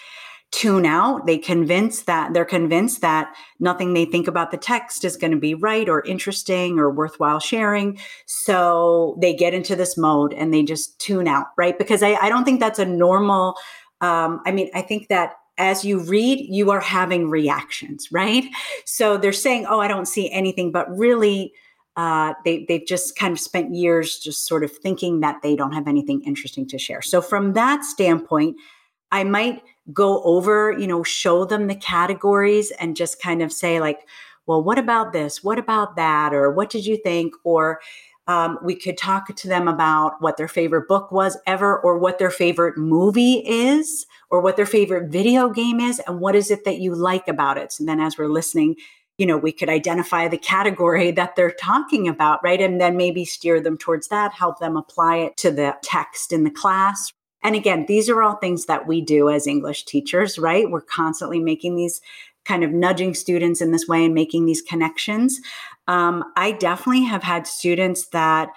[0.52, 1.26] tune out.
[1.26, 5.38] They convince that they're convinced that nothing they think about the text is going to
[5.38, 7.98] be right or interesting or worthwhile sharing.
[8.26, 11.78] So they get into this mode and they just tune out, right?
[11.78, 13.54] Because I, I don't think that's a normal.
[14.00, 18.44] Um, I mean, I think that as you read, you are having reactions, right?
[18.86, 21.52] So they're saying, "Oh, I don't see anything," but really.
[21.96, 25.72] Uh, they, they've just kind of spent years just sort of thinking that they don't
[25.72, 27.02] have anything interesting to share.
[27.02, 28.56] So, from that standpoint,
[29.12, 33.80] I might go over, you know, show them the categories and just kind of say,
[33.80, 34.06] like,
[34.46, 35.42] well, what about this?
[35.42, 36.32] What about that?
[36.32, 37.34] Or what did you think?
[37.44, 37.80] Or
[38.26, 42.18] um, we could talk to them about what their favorite book was ever, or what
[42.18, 46.64] their favorite movie is, or what their favorite video game is, and what is it
[46.64, 47.72] that you like about it.
[47.72, 48.76] So then, as we're listening,
[49.20, 52.60] you know, we could identify the category that they're talking about, right?
[52.60, 56.44] And then maybe steer them towards that, help them apply it to the text in
[56.44, 60.70] the class, and again, these are all things that we do as English teachers, right?
[60.70, 62.00] We're constantly making these
[62.44, 65.40] kind of nudging students in this way and making these connections.
[65.86, 68.50] Um, I definitely have had students that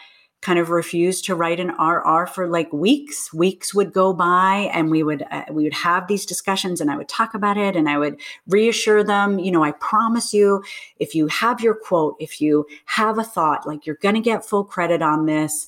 [0.43, 3.33] kind of refused to write an RR for like weeks.
[3.33, 6.97] Weeks would go by, and we would uh, we would have these discussions, and I
[6.97, 9.39] would talk about it, and I would reassure them.
[9.39, 10.61] You know, I promise you,
[10.99, 14.45] if you have your quote, if you have a thought, like you're going to get
[14.45, 15.65] full credit on this.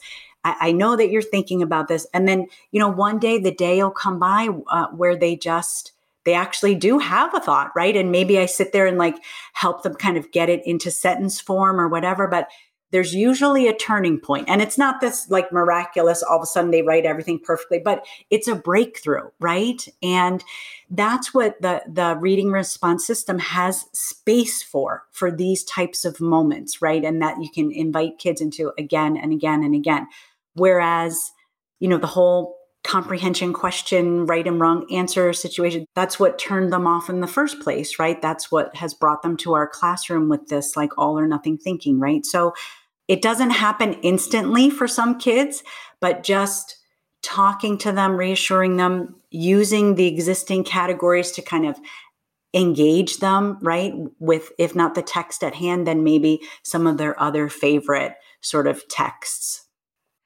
[0.47, 2.05] I, know that you're thinking about this.
[2.13, 5.91] And then, you know, one day the day will come by uh, where they just,
[6.23, 7.97] they actually do have a thought, right?
[7.97, 9.15] And maybe I sit there and like
[9.53, 12.27] help them kind of get it into sentence form or whatever.
[12.27, 12.49] But
[12.91, 16.71] there's usually a turning point and it's not this like miraculous all of a sudden
[16.71, 19.87] they write everything perfectly but it's a breakthrough right?
[20.01, 20.43] And
[20.89, 26.81] that's what the the reading response system has space for for these types of moments
[26.81, 27.03] right?
[27.03, 30.07] And that you can invite kids into again and again and again.
[30.53, 31.31] Whereas,
[31.79, 32.54] you know, the whole
[32.85, 37.59] comprehension question, right and wrong answer situation, that's what turned them off in the first
[37.59, 38.21] place, right?
[38.21, 41.99] That's what has brought them to our classroom with this like all or nothing thinking,
[41.99, 42.25] right?
[42.25, 42.53] So
[43.07, 45.63] it doesn't happen instantly for some kids,
[45.99, 46.77] but just
[47.21, 51.79] talking to them, reassuring them, using the existing categories to kind of
[52.53, 53.93] engage them, right?
[54.19, 58.67] With, if not the text at hand, then maybe some of their other favorite sort
[58.67, 59.64] of texts.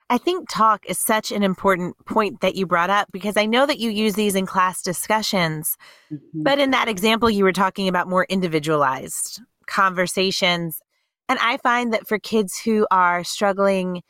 [0.09, 3.65] I think talk is such an important point that you brought up because I know
[3.67, 5.77] that you use these in class discussions.
[6.11, 6.43] Mm-hmm.
[6.43, 10.81] But in that example, you were talking about more individualized conversations.
[11.27, 14.01] And I find that for kids who are struggling,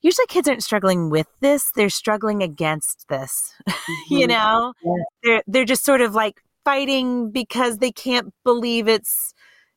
[0.00, 3.52] usually kids aren't struggling with this, they're struggling against this.
[3.82, 4.14] Mm-hmm.
[4.14, 4.72] you know?
[4.84, 4.92] Yeah.
[5.22, 9.34] They're they're just sort of like fighting because they can't believe it's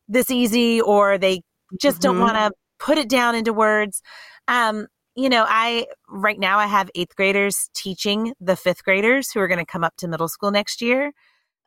[0.07, 1.41] this easy or they
[1.81, 2.13] just mm-hmm.
[2.13, 4.01] don't want to put it down into words.
[4.47, 9.39] Um, you know, I right now I have eighth graders teaching the fifth graders who
[9.39, 11.13] are going to come up to middle school next year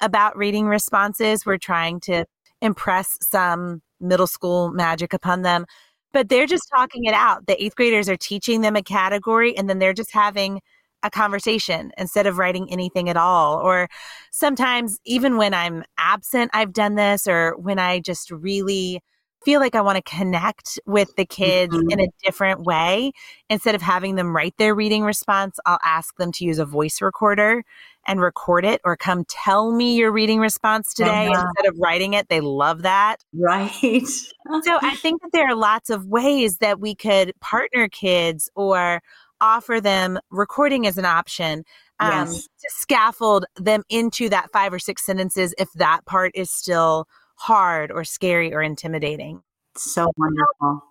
[0.01, 1.47] about reading responses.
[1.47, 2.27] We're trying to
[2.61, 5.67] impress some middle school magic upon them,
[6.13, 7.47] but they're just talking it out.
[7.47, 10.61] The eighth graders are teaching them a category and then they're just having
[11.03, 13.61] a conversation instead of writing anything at all.
[13.61, 13.89] Or
[14.31, 19.01] sometimes, even when I'm absent, I've done this, or when I just really
[19.49, 21.91] feel like I want to connect with the kids mm-hmm.
[21.91, 23.13] in a different way.
[23.49, 27.01] Instead of having them write their reading response, I'll ask them to use a voice
[27.01, 27.65] recorder
[28.07, 31.47] and record it or come tell me your reading response today uh-huh.
[31.47, 32.29] instead of writing it.
[32.29, 33.25] They love that.
[33.33, 33.73] Right.
[34.07, 39.01] so I think that there are lots of ways that we could partner kids or
[39.41, 41.65] offer them recording as an option
[42.01, 42.43] um, yes.
[42.43, 47.90] to scaffold them into that five or six sentences if that part is still hard
[47.90, 49.42] or scary or intimidating.
[49.77, 50.83] So wonderful.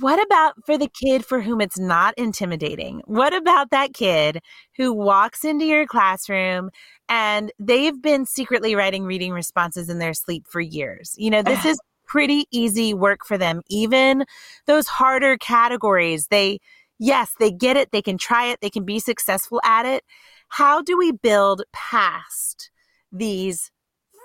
[0.00, 3.02] What about for the kid for whom it's not intimidating?
[3.04, 4.40] What about that kid
[4.76, 6.70] who walks into your classroom
[7.10, 11.14] and they've been secretly writing reading responses in their sleep for years?
[11.18, 13.60] You know, this is pretty easy work for them.
[13.68, 14.24] Even
[14.66, 16.58] those harder categories, they,
[16.98, 20.04] yes, they get it, they can try it, they can be successful at it.
[20.48, 22.70] How do we build past
[23.12, 23.70] these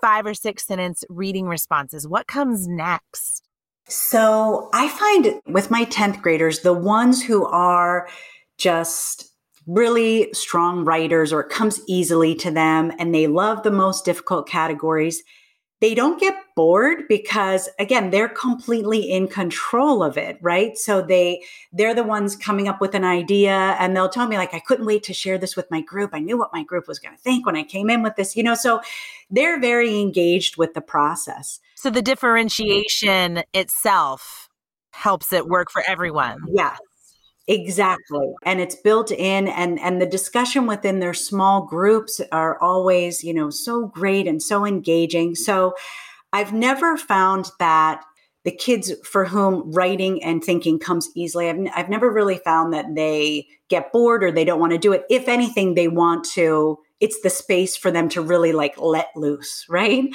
[0.01, 2.07] five or six sentence reading responses.
[2.07, 3.43] What comes next?
[3.87, 8.07] So I find with my 10th graders, the ones who are
[8.57, 9.31] just
[9.65, 14.47] really strong writers or it comes easily to them and they love the most difficult
[14.47, 15.23] categories,
[15.79, 20.77] they don't get bored because again they're completely in control of it right?
[20.77, 24.53] So they they're the ones coming up with an idea and they'll tell me like
[24.53, 26.11] i couldn't wait to share this with my group.
[26.13, 28.35] I knew what my group was going to think when i came in with this
[28.35, 28.55] you know?
[28.55, 28.81] So
[29.29, 31.59] they're very engaged with the process.
[31.75, 34.49] So the differentiation itself
[34.93, 36.39] helps it work for everyone.
[36.49, 36.77] Yeah
[37.49, 38.33] Exactly.
[38.43, 43.33] And it's built in and and the discussion within their small groups are always, you
[43.33, 45.33] know, so great and so engaging.
[45.33, 45.73] So
[46.33, 48.03] I've never found that
[48.45, 52.95] the kids for whom writing and thinking comes easily, I've, I've never really found that
[52.95, 55.05] they get bored or they don't want to do it.
[55.09, 59.65] If anything, they want to it's the space for them to really like let loose
[59.69, 60.05] right?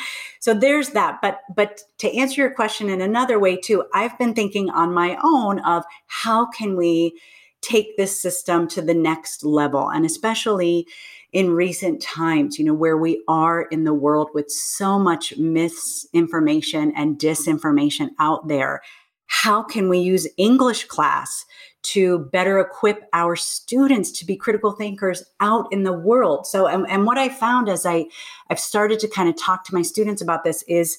[0.41, 4.35] So there's that but but to answer your question in another way too i've been
[4.35, 7.18] thinking on my own of how can we
[7.61, 10.87] take this system to the next level and especially
[11.33, 16.93] in recent times you know where we are in the world with so much misinformation
[16.97, 18.83] and disinformation out there
[19.26, 21.45] how can we use english class
[21.83, 26.47] to better equip our students to be critical thinkers out in the world.
[26.47, 28.07] So, and, and what I found as I,
[28.51, 30.99] I've started to kind of talk to my students about this is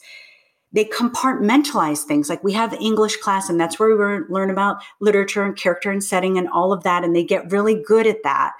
[0.73, 2.29] they compartmentalize things.
[2.29, 6.03] Like we have English class, and that's where we learn about literature and character and
[6.03, 7.03] setting and all of that.
[7.03, 8.53] And they get really good at that.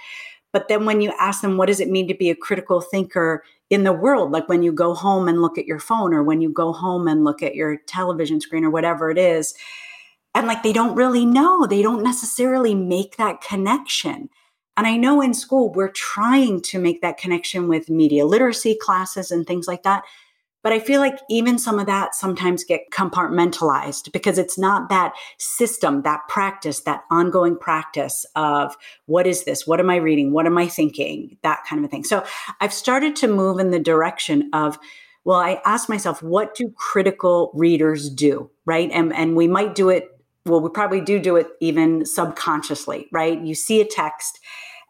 [0.52, 3.44] But then when you ask them, what does it mean to be a critical thinker
[3.72, 4.32] in the world?
[4.32, 7.08] Like when you go home and look at your phone, or when you go home
[7.08, 9.56] and look at your television screen, or whatever it is,
[10.36, 14.30] and like they don't really know, they don't necessarily make that connection.
[14.76, 19.30] And I know in school, we're trying to make that connection with media literacy classes
[19.30, 20.04] and things like that.
[20.64, 25.14] But I feel like even some of that sometimes get compartmentalized because it's not that
[25.38, 28.76] system, that practice, that ongoing practice of
[29.06, 29.68] what is this?
[29.68, 30.32] What am I reading?
[30.32, 31.38] What am I thinking?
[31.44, 32.06] That kind of a thing.
[32.06, 32.26] So
[32.62, 34.80] I've started to move in the direction of
[35.26, 38.52] well, I ask myself, what do critical readers do?
[38.66, 38.90] Right.
[38.92, 40.10] And, and we might do it
[40.46, 43.40] well, we probably do do it even subconsciously, right?
[43.42, 44.40] You see a text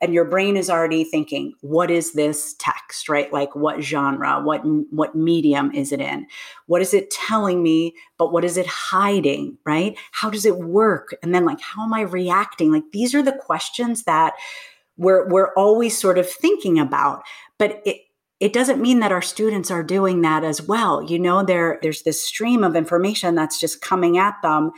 [0.03, 3.31] and your brain is already thinking, what is this text, right?
[3.31, 4.59] Like what genre, what
[4.91, 6.27] what medium is it in?
[6.65, 9.97] What is it telling me, but what is it hiding, right?
[10.11, 11.15] How does it work?
[11.23, 12.71] And then like how am I reacting?
[12.71, 14.33] Like these are the questions that
[14.97, 17.23] we're we're always sort of thinking about.
[17.57, 18.01] But it
[18.41, 21.01] it doesn't mean that our students are doing that as well.
[21.01, 24.71] You know, there there's this stream of information that's just coming at them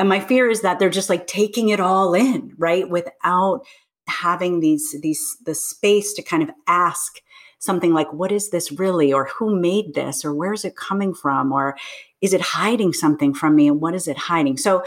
[0.00, 2.88] and my fear is that they're just like taking it all in, right?
[2.88, 3.66] Without
[4.08, 7.20] having these these the space to kind of ask
[7.58, 9.12] something like what is this really?
[9.12, 10.24] Or who made this?
[10.24, 11.52] Or where's it coming from?
[11.52, 11.76] Or
[12.22, 13.68] is it hiding something from me?
[13.68, 14.56] And what is it hiding?
[14.56, 14.82] So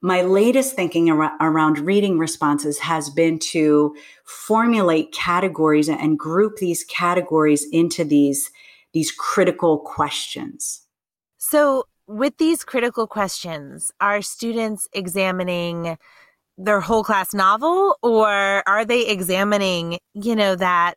[0.00, 3.94] my latest thinking ar- around reading responses has been to
[4.24, 8.50] formulate categories and group these categories into these
[8.94, 10.86] these critical questions.
[11.36, 15.98] So with these critical questions, are students examining
[16.56, 20.94] their whole class novel or are they examining, you know, that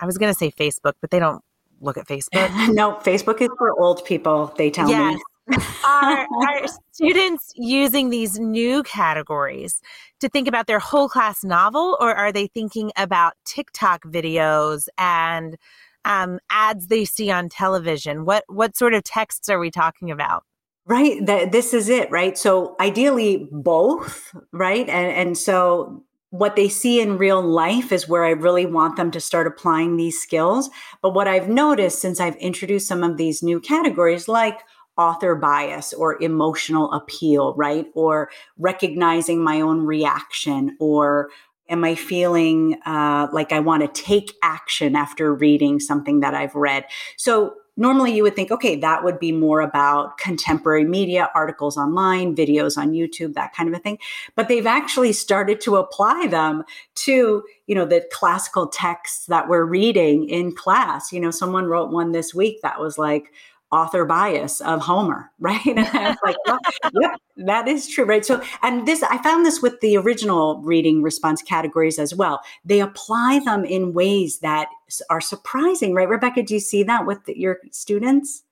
[0.00, 1.42] I was going to say Facebook, but they don't
[1.80, 2.50] look at Facebook.
[2.74, 5.14] no, Facebook is for old people, they tell yes.
[5.14, 5.56] me.
[5.86, 9.80] are, are students using these new categories
[10.20, 15.56] to think about their whole class novel or are they thinking about TikTok videos and
[16.04, 18.26] um, ads they see on television?
[18.26, 20.44] What what sort of texts are we talking about?
[20.88, 21.24] Right.
[21.26, 22.38] That this is it, right?
[22.38, 24.88] So ideally both, right?
[24.88, 29.10] And and so what they see in real life is where I really want them
[29.10, 30.70] to start applying these skills.
[31.02, 34.60] But what I've noticed since I've introduced some of these new categories like
[34.96, 37.86] author bias or emotional appeal, right?
[37.94, 41.28] Or recognizing my own reaction or
[41.68, 46.54] am I feeling uh, like I want to take action after reading something that I've
[46.54, 46.86] read?
[47.18, 52.36] So normally you would think, okay, that would be more about contemporary media, articles online,
[52.36, 53.98] videos on YouTube, that kind of a thing.
[54.34, 56.64] But they've actually started to apply them
[56.96, 61.12] to, you know, the classical texts that we're reading in class.
[61.12, 63.32] You know, someone wrote one this week that was like,
[63.70, 65.64] author bias of Homer, right?
[65.66, 66.58] And I was like, well,
[67.00, 68.24] yep, that is true, right?
[68.24, 72.40] So, and this, I found this with the original reading response categories as well.
[72.64, 74.68] They apply them in ways that
[75.10, 76.08] are surprising, right?
[76.08, 78.44] Rebekah, do you see that with the, your students?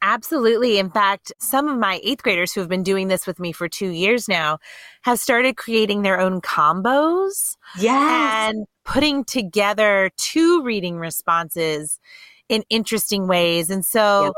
[0.00, 0.78] Absolutely.
[0.78, 3.68] In fact, some of my eighth graders who have been doing this with me for
[3.68, 4.58] two years now
[5.02, 7.56] have started creating their own combos.
[7.78, 8.54] Yes.
[8.54, 11.98] And putting together two reading responses
[12.48, 13.70] in interesting ways.
[13.70, 14.32] And so yep.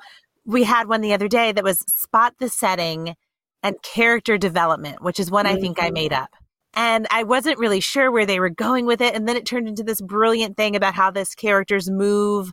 [0.45, 3.15] We had one the other day that was spot the setting
[3.63, 5.57] and character development, which is one mm-hmm.
[5.57, 6.31] I think I made up.
[6.75, 9.15] And I wasn't really sure where they were going with it.
[9.15, 12.53] And then it turned into this brilliant thing about how this characters move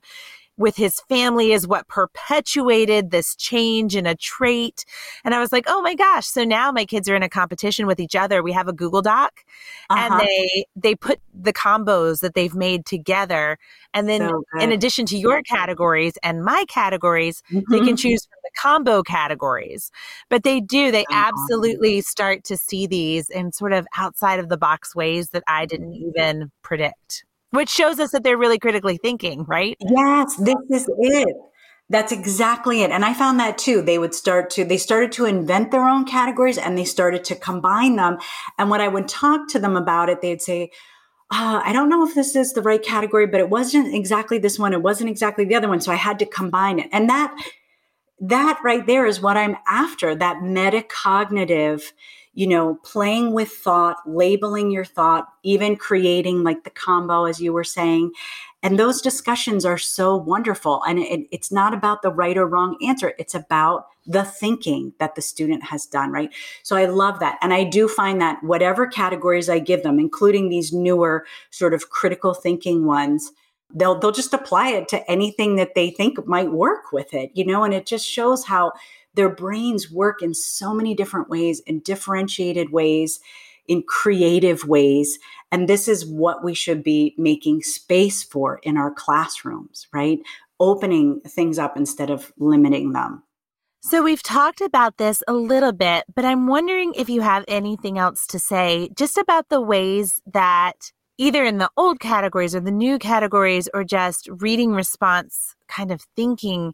[0.58, 4.86] with his family is what perpetuated this change in a trait.
[5.24, 6.26] And I was like, oh my gosh.
[6.26, 8.42] So now my kids are in a competition with each other.
[8.42, 9.46] We have a Google Doc
[9.90, 10.10] uh-huh.
[10.12, 13.58] and they they put the combos that they've made together.
[13.94, 17.72] And then so in addition to your categories and my categories, mm-hmm.
[17.72, 19.92] they can choose from the combo categories.
[20.30, 24.58] But they do, they absolutely start to see these in sort of outside of the
[24.58, 29.44] box ways that I didn't even predict which shows us that they're really critically thinking,
[29.46, 29.78] right?
[29.80, 31.36] Yes, this is it.
[31.90, 32.92] That's exactly it.
[32.92, 33.82] And I found that too.
[33.82, 37.36] They would start to, they started to invent their own categories and they started to
[37.36, 38.18] combine them.
[38.58, 40.72] And when I would talk to them about it, they'd say,
[41.32, 44.60] uh, I don't know if this is the right category, but it wasn't exactly this
[44.60, 44.74] one.
[44.74, 45.80] It wasn't exactly the other one.
[45.80, 46.90] So I had to combine it.
[46.92, 47.34] And that,
[48.20, 51.84] that right there is what I'm after that metacognitive
[52.38, 57.52] you know, playing with thought, labeling your thought, even creating like the combo, as you
[57.52, 58.12] were saying.
[58.62, 60.84] And those discussions are so wonderful.
[60.84, 65.16] And it, it's not about the right or wrong answer, it's about the thinking that
[65.16, 66.30] the student has done, right?
[66.62, 67.40] So I love that.
[67.42, 71.90] And I do find that whatever categories I give them, including these newer sort of
[71.90, 73.32] critical thinking ones,
[73.74, 77.44] they'll they'll just apply it to anything that they think might work with it, you
[77.44, 78.74] know, and it just shows how
[79.18, 83.20] their brains work in so many different ways, in differentiated ways,
[83.68, 85.20] in creative ways.
[85.52, 90.20] And this is what we should be making space for in our classrooms, right?
[90.60, 93.24] Opening things up instead of limiting them.
[93.82, 97.98] So, we've talked about this a little bit, but I'm wondering if you have anything
[97.98, 102.72] else to say just about the ways that either in the old categories or the
[102.72, 106.74] new categories or just reading response kind of thinking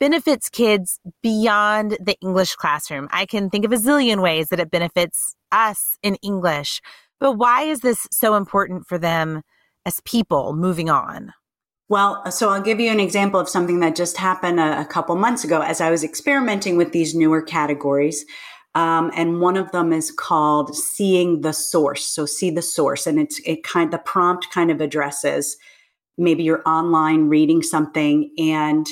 [0.00, 3.08] benefits kids beyond the English classroom.
[3.10, 6.80] I can think of a zillion ways that it benefits us in English.
[7.20, 9.42] But why is this so important for them
[9.86, 11.32] as people moving on?
[11.88, 15.14] Well, so I'll give you an example of something that just happened a, a couple
[15.16, 18.24] months ago as I was experimenting with these newer categories.
[18.74, 22.04] Um, and one of them is called seeing the source.
[22.04, 25.56] So see the source, and it's it kind the prompt kind of addresses
[26.16, 28.86] maybe you're online reading something and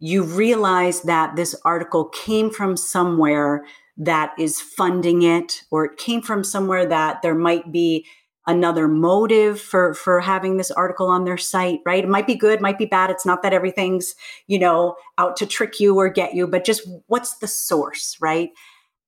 [0.00, 3.64] you realize that this article came from somewhere
[3.96, 8.06] that is funding it, or it came from somewhere that there might be
[8.46, 12.04] another motive for for having this article on their site right?
[12.04, 13.10] It might be good might be bad.
[13.10, 14.14] It's not that everything's
[14.46, 18.50] you know out to trick you or get you but just what's the source right?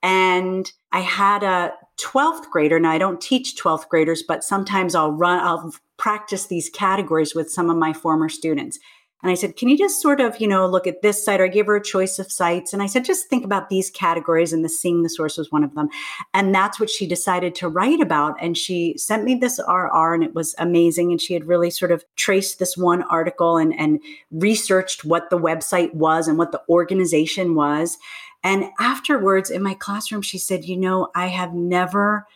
[0.02, 5.12] And i had a 12th grader now i don't teach 12th graders but sometimes i'll
[5.12, 8.78] run i'll practice these categories with some of my former students
[9.22, 11.40] and I said, Can you just sort of, you know, look at this site?
[11.40, 12.72] Or I gave her a choice of sites.
[12.72, 14.52] And I said, Just think about these categories.
[14.52, 15.88] And the seeing the source was one of them.
[16.32, 18.36] And that's what she decided to write about.
[18.40, 21.10] And she sent me this RR and it was amazing.
[21.10, 24.00] And she had really sort of traced this one article and, and
[24.30, 27.98] researched what the website was and what the organization was.
[28.42, 32.26] And afterwards in my classroom, she said, You know, I have never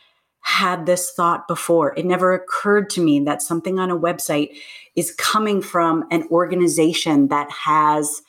[0.44, 1.94] had this thought before.
[1.96, 4.50] It never occurred to me that something on a website
[4.94, 8.20] is coming from an organization that has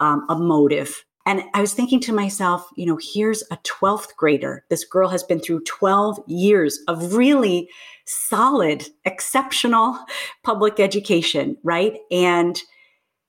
[0.00, 1.04] um, a motive.
[1.26, 4.64] And I was thinking to myself, you know, here's a 12th grader.
[4.68, 7.68] This girl has been through 12 years of really
[8.04, 9.96] solid, exceptional
[10.42, 11.98] public education, right?
[12.10, 12.60] And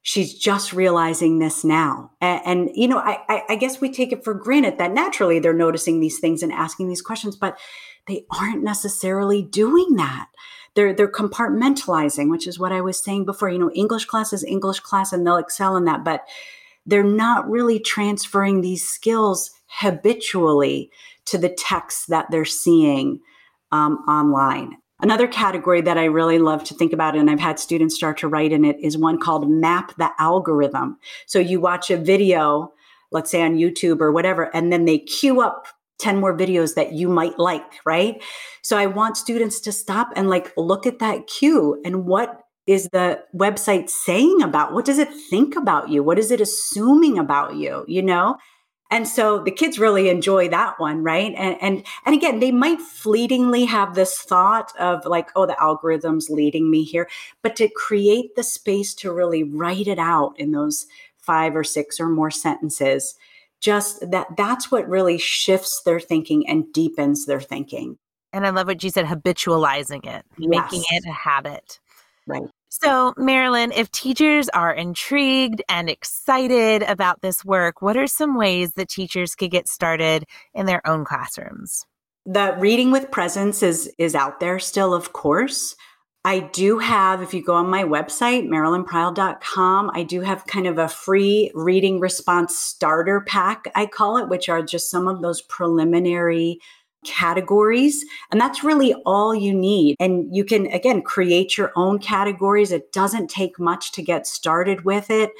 [0.01, 2.09] she's just realizing this now.
[2.19, 5.53] And, and you know, I, I guess we take it for granted that naturally they're
[5.53, 7.59] noticing these things and asking these questions, but
[8.07, 10.27] they aren't necessarily doing that.
[10.75, 13.49] They're they're compartmentalizing, which is what I was saying before.
[13.49, 16.25] You know, English class is English class and they'll excel in that, but
[16.85, 20.91] they're not really transferring these skills habitually
[21.25, 23.19] to the texts that they're seeing
[23.71, 24.77] um, online.
[25.01, 28.27] Another category that I really love to think about, and I've had students start to
[28.27, 30.99] write in it, is one called Map the Algorithm.
[31.25, 32.71] So you watch a video,
[33.11, 35.67] let's say on YouTube or whatever, and then they queue up
[36.01, 38.21] 10 more videos that you might like, right?
[38.61, 42.89] So I want students to stop and like look at that cue and what is
[42.91, 46.03] the website saying about what does it think about you?
[46.03, 48.37] What is it assuming about you, you know?
[48.91, 51.33] And so the kids really enjoy that one, right?
[51.37, 56.29] And and and again, they might fleetingly have this thought of like, oh, the algorithm's
[56.29, 57.07] leading me here,
[57.41, 60.87] but to create the space to really write it out in those
[61.17, 63.15] five or six or more sentences
[63.61, 67.97] just that that's what really shifts their thinking and deepens their thinking.
[68.33, 70.49] And I love what you said habitualizing it, yes.
[70.49, 71.79] making it a habit.
[72.27, 72.43] Right.
[72.69, 78.71] So, Marilyn, if teachers are intrigued and excited about this work, what are some ways
[78.73, 81.85] that teachers could get started in their own classrooms?
[82.25, 85.75] The reading with presence is is out there still, of course.
[86.23, 90.77] I do have, if you go on my website, marilynpryle.com, I do have kind of
[90.77, 95.41] a free reading response starter pack, I call it, which are just some of those
[95.41, 96.59] preliminary
[97.03, 98.05] categories.
[98.31, 99.95] And that's really all you need.
[99.99, 102.71] And you can, again, create your own categories.
[102.71, 105.31] It doesn't take much to get started with it.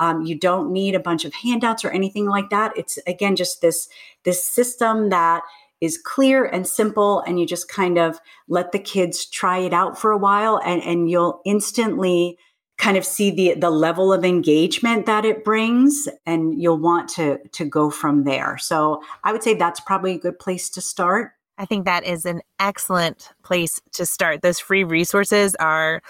[0.00, 2.72] Um, you don't need a bunch of handouts or anything like that.
[2.74, 3.86] It's again just this
[4.24, 5.42] this system that
[5.80, 8.18] is clear and simple and you just kind of
[8.48, 12.36] let the kids try it out for a while and, and you'll instantly
[12.80, 17.38] kind of see the the level of engagement that it brings and you'll want to
[17.52, 18.56] to go from there.
[18.58, 21.32] So i would say that's probably a good place to start.
[21.58, 24.40] I think that is an excellent place to start.
[24.40, 26.00] Those free resources are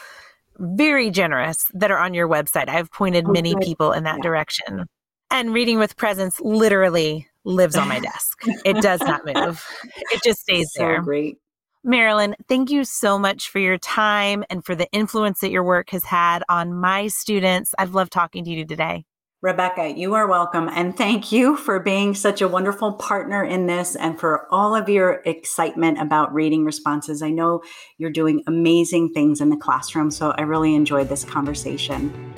[0.59, 2.69] very generous that are on your website.
[2.69, 4.23] I've pointed many people in that yeah.
[4.23, 4.87] direction.
[5.29, 9.65] And reading with presence literally lives on my desk it does not move
[10.11, 11.39] it just stays so there great
[11.83, 15.89] Marilyn, thank you so much for your time and for the influence that your work
[15.91, 17.75] has had on my students.
[17.79, 19.07] I've loved talking to you today.
[19.43, 20.69] Rebekah, you are welcome.
[20.69, 24.91] And thank you for being such a wonderful partner in this and for all of
[24.91, 27.23] your excitement about reading responses.
[27.23, 27.63] I know
[27.97, 32.35] you're doing amazing things in the classroom, so I really enjoyed this conversation.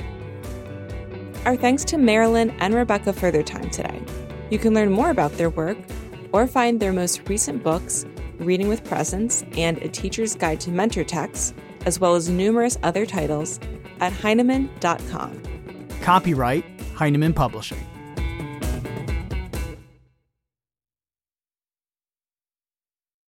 [1.44, 4.00] Our thanks to Marilyn and Rebekah for their time today.
[4.52, 5.78] You can learn more about their work
[6.30, 8.04] or find their most recent books
[8.38, 11.54] Reading with Presence, and A Teacher's Guide to Mentor Texts,
[11.86, 13.58] as well as numerous other titles,
[14.00, 15.42] at Heinemann.com.
[16.02, 17.78] Copyright Heinemann Publishing.